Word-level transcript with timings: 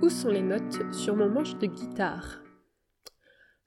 Où 0.00 0.10
sont 0.10 0.28
les 0.28 0.42
notes 0.42 0.94
sur 0.94 1.16
mon 1.16 1.28
manche 1.28 1.58
de 1.58 1.66
guitare? 1.66 2.40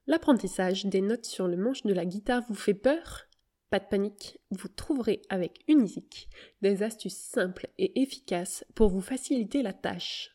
L'apprentissage 0.08 0.86
des 0.86 1.02
notes 1.02 1.26
sur 1.26 1.46
le 1.46 1.58
manche 1.58 1.84
de 1.84 1.94
la 1.94 2.06
guitare 2.06 2.42
vous 2.48 2.56
fait 2.56 2.74
peur? 2.74 3.28
Pas 3.70 3.80
de 3.80 3.86
panique, 3.86 4.40
vous 4.50 4.70
trouverez 4.70 5.22
avec 5.28 5.60
Unisic 5.68 6.30
des 6.62 6.84
astuces 6.84 7.18
simples 7.18 7.68
et 7.78 8.02
efficaces 8.02 8.64
pour 8.76 8.88
vous 8.88 9.02
faciliter 9.02 9.62
la 9.62 9.74
tâche. 9.74 10.32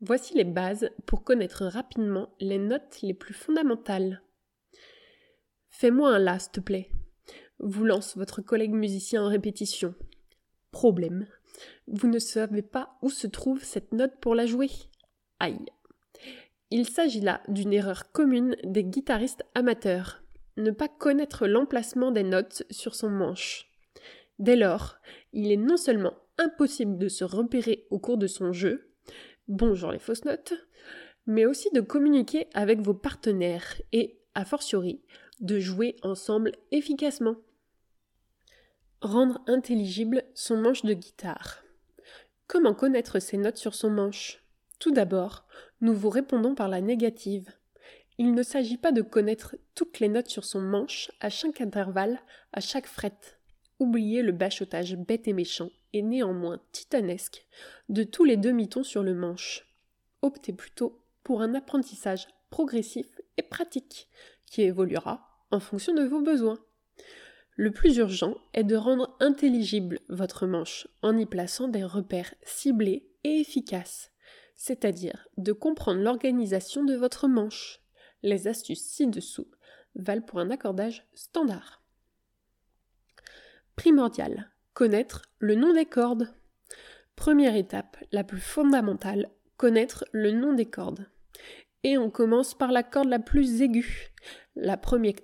Voici 0.00 0.34
les 0.34 0.44
bases 0.44 0.88
pour 1.04 1.24
connaître 1.24 1.66
rapidement 1.66 2.32
les 2.38 2.58
notes 2.58 3.00
les 3.02 3.14
plus 3.14 3.34
fondamentales. 3.34 4.22
Fais-moi 5.68 6.10
un 6.10 6.20
la, 6.20 6.38
s'il 6.38 6.52
te 6.52 6.60
plaît. 6.60 6.92
Vous 7.58 7.84
lance 7.84 8.16
votre 8.16 8.40
collègue 8.40 8.72
musicien 8.72 9.24
en 9.24 9.28
répétition. 9.28 9.96
Problème. 10.70 11.26
Vous 11.88 12.06
ne 12.06 12.20
savez 12.20 12.62
pas 12.62 12.96
où 13.02 13.10
se 13.10 13.26
trouve 13.26 13.64
cette 13.64 13.92
note 13.92 14.20
pour 14.20 14.36
la 14.36 14.46
jouer. 14.46 14.70
Il 16.70 16.88
s'agit 16.88 17.20
là 17.20 17.40
d'une 17.48 17.72
erreur 17.72 18.12
commune 18.12 18.56
des 18.64 18.84
guitaristes 18.84 19.44
amateurs. 19.54 20.22
Ne 20.56 20.70
pas 20.70 20.88
connaître 20.88 21.46
l'emplacement 21.46 22.10
des 22.10 22.24
notes 22.24 22.64
sur 22.70 22.94
son 22.94 23.10
manche. 23.10 23.70
Dès 24.38 24.56
lors, 24.56 24.96
il 25.32 25.50
est 25.50 25.56
non 25.56 25.76
seulement 25.76 26.14
impossible 26.38 26.98
de 26.98 27.08
se 27.08 27.24
repérer 27.24 27.86
au 27.90 27.98
cours 27.98 28.18
de 28.18 28.26
son 28.26 28.52
jeu, 28.52 28.92
bonjour 29.48 29.90
les 29.90 29.98
fausses 29.98 30.24
notes, 30.24 30.54
mais 31.26 31.46
aussi 31.46 31.70
de 31.72 31.80
communiquer 31.80 32.46
avec 32.54 32.80
vos 32.80 32.94
partenaires 32.94 33.80
et, 33.92 34.20
a 34.34 34.44
fortiori, 34.44 35.02
de 35.40 35.58
jouer 35.58 35.96
ensemble 36.02 36.52
efficacement. 36.70 37.36
Rendre 39.00 39.40
intelligible 39.46 40.24
son 40.34 40.56
manche 40.56 40.84
de 40.84 40.94
guitare. 40.94 41.62
Comment 42.46 42.74
connaître 42.74 43.20
ses 43.20 43.36
notes 43.36 43.58
sur 43.58 43.74
son 43.74 43.90
manche? 43.90 44.42
Tout 44.78 44.92
d'abord, 44.92 45.44
nous 45.80 45.94
vous 45.94 46.10
répondons 46.10 46.54
par 46.54 46.68
la 46.68 46.80
négative. 46.80 47.52
Il 48.18 48.34
ne 48.34 48.42
s'agit 48.42 48.76
pas 48.76 48.92
de 48.92 49.02
connaître 49.02 49.56
toutes 49.74 50.00
les 50.00 50.08
notes 50.08 50.28
sur 50.28 50.44
son 50.44 50.60
manche 50.60 51.10
à 51.20 51.30
chaque 51.30 51.60
intervalle, 51.60 52.20
à 52.52 52.60
chaque 52.60 52.86
fret. 52.86 53.16
Oubliez 53.78 54.22
le 54.22 54.32
bachotage 54.32 54.96
bête 54.96 55.28
et 55.28 55.32
méchant 55.32 55.70
et 55.92 56.02
néanmoins 56.02 56.60
titanesque 56.72 57.46
de 57.88 58.02
tous 58.02 58.24
les 58.24 58.36
demi-tons 58.36 58.82
sur 58.82 59.02
le 59.02 59.14
manche. 59.14 59.66
Optez 60.22 60.52
plutôt 60.52 61.00
pour 61.22 61.42
un 61.42 61.54
apprentissage 61.54 62.26
progressif 62.50 63.20
et 63.36 63.42
pratique 63.42 64.08
qui 64.46 64.62
évoluera 64.62 65.28
en 65.50 65.60
fonction 65.60 65.94
de 65.94 66.02
vos 66.02 66.20
besoins. 66.20 66.58
Le 67.56 67.70
plus 67.70 67.96
urgent 67.96 68.36
est 68.54 68.64
de 68.64 68.76
rendre 68.76 69.16
intelligible 69.20 70.00
votre 70.08 70.46
manche 70.46 70.86
en 71.02 71.16
y 71.16 71.26
plaçant 71.26 71.68
des 71.68 71.84
repères 71.84 72.34
ciblés 72.42 73.10
et 73.24 73.40
efficaces, 73.40 74.10
c'est-à-dire 74.58 75.28
de 75.38 75.52
comprendre 75.52 76.02
l'organisation 76.02 76.84
de 76.84 76.94
votre 76.94 77.28
manche. 77.28 77.80
Les 78.22 78.48
astuces 78.48 78.82
ci-dessous 78.82 79.48
valent 79.94 80.26
pour 80.26 80.40
un 80.40 80.50
accordage 80.50 81.06
standard. 81.14 81.82
Primordial, 83.76 84.50
connaître 84.74 85.22
le 85.38 85.54
nom 85.54 85.72
des 85.72 85.86
cordes. 85.86 86.34
Première 87.14 87.54
étape, 87.54 87.96
la 88.10 88.24
plus 88.24 88.40
fondamentale, 88.40 89.30
connaître 89.56 90.04
le 90.12 90.32
nom 90.32 90.52
des 90.52 90.66
cordes. 90.66 91.06
Et 91.84 91.96
on 91.96 92.10
commence 92.10 92.54
par 92.54 92.72
la 92.72 92.82
corde 92.82 93.08
la 93.08 93.20
plus 93.20 93.62
aiguë. 93.62 94.12
La 94.56 94.76
première 94.76 95.14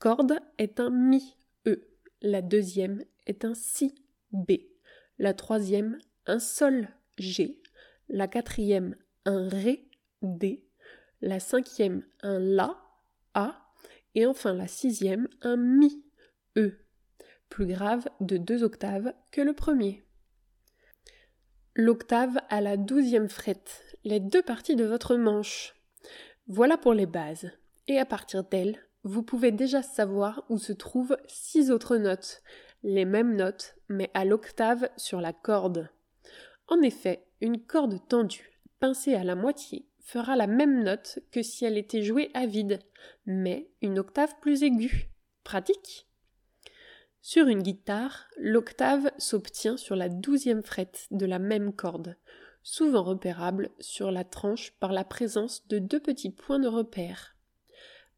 corde 0.00 0.40
est 0.58 0.80
un 0.80 0.90
Mi 0.90 1.36
E. 1.66 1.88
La 2.22 2.42
deuxième 2.42 3.04
est 3.26 3.44
un 3.44 3.54
Si 3.54 3.94
B. 4.32 4.52
La 5.18 5.32
troisième, 5.32 5.98
un 6.26 6.40
Sol 6.40 6.88
G. 7.18 7.60
La 8.10 8.28
quatrième, 8.28 8.96
un 9.24 9.48
Ré 9.48 9.88
D. 10.20 10.66
La 11.22 11.40
cinquième, 11.40 12.04
un 12.22 12.38
La 12.38 12.76
A. 13.34 13.72
Et 14.14 14.26
enfin 14.26 14.52
la 14.52 14.66
sixième, 14.66 15.28
un 15.42 15.56
Mi 15.56 16.04
E 16.56 16.76
plus 17.50 17.66
grave 17.66 18.08
de 18.20 18.38
deux 18.38 18.62
octaves 18.62 19.12
que 19.30 19.42
le 19.42 19.52
premier. 19.52 20.04
L'octave 21.74 22.38
à 22.48 22.60
la 22.60 22.76
douzième 22.76 23.28
frette, 23.28 23.96
les 24.04 24.20
deux 24.20 24.42
parties 24.42 24.76
de 24.76 24.84
votre 24.84 25.16
manche. 25.16 25.74
Voilà 26.46 26.78
pour 26.78 26.94
les 26.94 27.06
bases. 27.06 27.50
Et 27.86 27.98
à 27.98 28.06
partir 28.06 28.44
d'elles, 28.44 28.78
vous 29.02 29.22
pouvez 29.22 29.50
déjà 29.50 29.82
savoir 29.82 30.44
où 30.48 30.58
se 30.58 30.72
trouvent 30.72 31.16
six 31.26 31.70
autres 31.70 31.96
notes, 31.96 32.42
les 32.82 33.04
mêmes 33.04 33.34
notes, 33.36 33.74
mais 33.88 34.10
à 34.14 34.24
l'octave 34.24 34.88
sur 34.96 35.20
la 35.20 35.32
corde. 35.32 35.90
En 36.68 36.80
effet, 36.82 37.26
une 37.40 37.60
corde 37.60 37.98
tendue, 38.08 38.60
pincée 38.78 39.14
à 39.14 39.24
la 39.24 39.34
moitié, 39.34 39.86
fera 40.00 40.36
la 40.36 40.46
même 40.46 40.82
note 40.82 41.20
que 41.30 41.42
si 41.42 41.64
elle 41.64 41.78
était 41.78 42.02
jouée 42.02 42.30
à 42.34 42.46
vide, 42.46 42.80
mais 43.26 43.70
une 43.82 43.98
octave 43.98 44.34
plus 44.40 44.62
aiguë. 44.62 45.10
Pratique? 45.44 46.06
Sur 47.22 47.48
une 47.48 47.62
guitare, 47.62 48.28
l'octave 48.38 49.10
s'obtient 49.18 49.76
sur 49.76 49.94
la 49.94 50.08
douzième 50.08 50.62
frette 50.62 51.06
de 51.10 51.26
la 51.26 51.38
même 51.38 51.72
corde, 51.72 52.16
souvent 52.62 53.02
repérable 53.02 53.70
sur 53.78 54.10
la 54.10 54.24
tranche 54.24 54.72
par 54.80 54.92
la 54.92 55.04
présence 55.04 55.66
de 55.68 55.78
deux 55.78 56.00
petits 56.00 56.30
points 56.30 56.58
de 56.58 56.68
repère. 56.68 57.36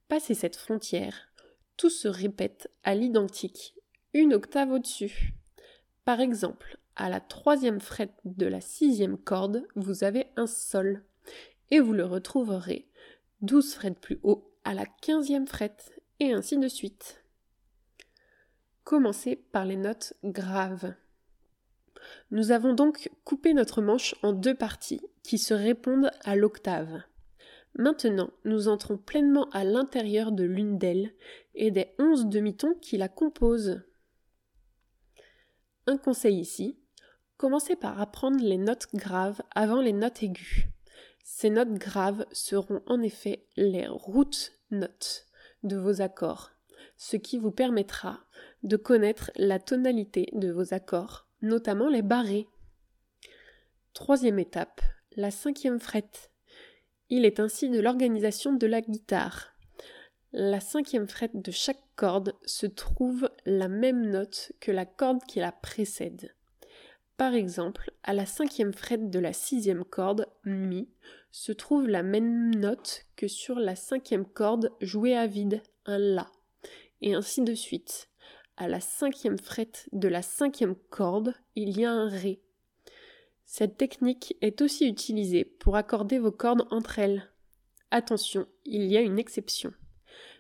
Passé 0.09 0.34
cette 0.34 0.56
frontière, 0.56 1.33
tout 1.77 1.91
se 1.91 2.09
répète 2.09 2.71
à 2.84 2.94
l'identique, 2.94 3.75
une 4.15 4.34
octave 4.34 4.71
au-dessus. 4.71 5.34
Par 6.04 6.21
exemple, 6.21 6.78
à 6.97 7.08
la 7.08 7.20
troisième 7.20 7.80
frette 7.80 8.19
de 8.25 8.47
la 8.47 8.60
sixième 8.60 9.19
corde, 9.19 9.66
vous 9.76 10.04
avez 10.04 10.26
un 10.36 10.47
sol, 10.47 11.04
et 11.70 11.80
vous 11.80 11.92
le 11.92 12.04
retrouverez 12.04 12.88
douze 13.42 13.75
frettes 13.75 13.98
plus 13.98 14.20
haut 14.22 14.50
à 14.64 14.72
la 14.72 14.86
quinzième 14.86 15.47
frette, 15.47 15.92
et 16.20 16.32
ainsi 16.32 16.56
de 16.56 16.69
suite. 16.69 17.25
Commencez 18.84 19.36
par 19.36 19.64
les 19.64 19.76
notes 19.76 20.14
graves. 20.25 20.94
Nous 22.30 22.53
avons 22.53 22.72
donc 22.72 23.10
coupé 23.24 23.54
notre 23.54 23.82
manche 23.82 24.14
en 24.22 24.32
deux 24.32 24.54
parties 24.54 25.00
qui 25.24 25.38
se 25.38 25.54
répondent 25.54 26.10
à 26.22 26.36
l'octave. 26.36 27.03
Maintenant, 27.74 28.30
nous 28.44 28.69
entrons 28.69 28.98
pleinement 28.98 29.48
à 29.50 29.64
l'intérieur 29.64 30.30
de 30.30 30.44
l'une 30.44 30.78
d'elles 30.78 31.12
et 31.54 31.70
des 31.70 31.94
onze 31.98 32.26
demi-tons 32.26 32.74
qui 32.80 32.98
la 32.98 33.09
composent. 33.09 33.82
Un 35.86 35.97
conseil 35.97 36.38
ici, 36.38 36.78
commencez 37.42 37.75
par 37.75 38.00
apprendre 38.00 38.38
les 38.41 38.56
notes 38.56 38.86
graves 38.94 39.42
avant 39.53 39.80
les 39.80 39.92
notes 39.92 40.22
aiguës. 40.22 40.69
Ces 41.25 41.50
notes 41.50 41.75
graves 41.75 42.25
seront 42.30 42.82
en 42.86 43.03
effet 43.03 43.48
les 43.56 43.88
routes 43.88 44.53
notes 44.70 45.26
de 45.64 45.76
vos 45.76 46.03
accords, 46.03 46.53
ce 46.97 47.16
qui 47.16 47.38
vous 47.38 47.50
permettra 47.50 48.20
de 48.62 48.76
connaître 48.76 49.32
la 49.34 49.58
tonalité 49.58 50.28
de 50.34 50.53
vos 50.53 50.72
accords, 50.72 51.26
notamment 51.41 51.88
les 51.88 52.03
barrés. 52.03 52.47
Troisième 53.92 54.38
étape, 54.38 54.80
la 55.16 55.32
cinquième 55.32 55.80
frette. 55.80 56.30
Il 57.09 57.24
est 57.24 57.41
ainsi 57.41 57.69
de 57.70 57.80
l'organisation 57.80 58.53
de 58.53 58.69
la 58.69 58.82
guitare. 58.82 59.56
La 60.30 60.60
cinquième 60.60 61.09
frette 61.09 61.42
de 61.42 61.50
chaque 61.50 61.82
corde 61.97 62.34
se 62.44 62.66
trouve 62.66 63.28
la 63.47 63.66
même 63.66 64.10
note 64.10 64.53
que 64.60 64.70
la 64.70 64.86
corde 64.86 65.24
qui 65.24 65.41
la 65.41 65.50
précède. 65.50 66.32
Par 67.17 67.34
exemple, 67.34 67.93
à 68.03 68.15
la 68.15 68.27
cinquième 68.27 68.73
frette 68.73 69.11
de 69.11 69.19
la 69.19 69.33
sixième 69.33 69.84
corde, 69.84 70.27
Mi, 70.45 70.89
se 71.31 71.53
trouve 71.53 71.87
la 71.89 72.03
même 72.03 72.55
note 72.55 73.06
que 73.17 73.28
sur 73.28 73.59
la 73.59 73.77
cinquième 73.77 74.27
corde 74.27 74.73
jouée 74.81 75.17
à 75.17 75.27
vide, 75.27 75.62
un 75.87 75.99
La, 75.99 76.31
et 77.01 77.15
ainsi 77.15 77.43
de 77.43 77.55
suite 77.55 78.09
à 78.56 78.69
la 78.69 78.81
cinquième 78.81 79.39
frette 79.39 79.89
de 79.93 80.09
la 80.09 80.22
cinquième 80.22 80.77
corde, 80.91 81.34
il 81.56 81.78
y 81.78 81.84
a 81.84 81.91
un 81.91 82.09
Ré. 82.09 82.41
Cette 83.45 83.77
technique 83.77 84.37
est 84.41 84.62
aussi 84.62 84.87
utilisée 84.87 85.45
pour 85.45 85.77
accorder 85.77 86.19
vos 86.19 86.33
cordes 86.33 86.67
entre 86.71 86.98
elles. 86.98 87.28
Attention, 87.91 88.47
il 88.65 88.84
y 88.84 88.97
a 88.97 89.01
une 89.01 89.19
exception. 89.19 89.72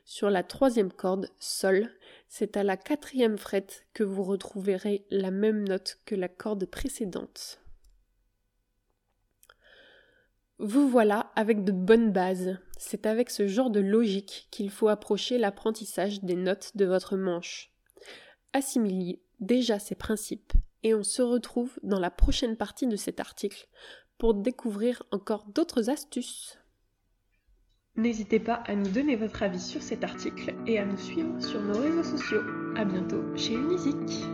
Sur 0.04 0.30
la 0.30 0.42
troisième 0.42 0.92
corde, 0.92 1.30
Sol, 1.38 1.90
c'est 2.28 2.56
à 2.56 2.64
la 2.64 2.76
quatrième 2.76 3.38
frette 3.38 3.86
que 3.94 4.02
vous 4.02 4.24
retrouverez 4.24 5.06
la 5.10 5.30
même 5.30 5.66
note 5.66 5.98
que 6.04 6.14
la 6.14 6.28
corde 6.28 6.64
précédente. 6.66 7.60
Vous 10.58 10.88
voilà 10.88 11.32
avec 11.34 11.64
de 11.64 11.72
bonnes 11.72 12.12
bases. 12.12 12.58
C'est 12.78 13.06
avec 13.06 13.30
ce 13.30 13.48
genre 13.48 13.70
de 13.70 13.80
logique 13.80 14.48
qu'il 14.50 14.70
faut 14.70 14.88
approcher 14.88 15.38
l'apprentissage 15.38 16.22
des 16.22 16.36
notes 16.36 16.76
de 16.76 16.84
votre 16.84 17.16
manche 17.16 17.72
assimiliez 18.52 19.22
déjà 19.40 19.78
ces 19.78 19.94
principes 19.94 20.52
et 20.82 20.94
on 20.94 21.02
se 21.02 21.22
retrouve 21.22 21.78
dans 21.82 22.00
la 22.00 22.10
prochaine 22.10 22.56
partie 22.56 22.86
de 22.86 22.96
cet 22.96 23.20
article 23.20 23.68
pour 24.18 24.34
découvrir 24.34 25.02
encore 25.10 25.44
d'autres 25.46 25.90
astuces. 25.90 26.58
N'hésitez 27.96 28.38
pas 28.38 28.62
à 28.66 28.74
nous 28.74 28.88
donner 28.88 29.16
votre 29.16 29.42
avis 29.42 29.60
sur 29.60 29.82
cet 29.82 30.02
article 30.02 30.54
et 30.66 30.78
à 30.78 30.86
nous 30.86 30.96
suivre 30.96 31.38
sur 31.40 31.60
nos 31.60 31.78
réseaux 31.78 32.02
sociaux. 32.02 32.40
A 32.74 32.86
bientôt 32.86 33.22
chez 33.36 33.52
Unisic. 33.52 34.24